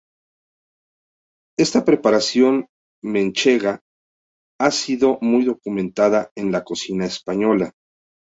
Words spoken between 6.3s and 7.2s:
en la cocina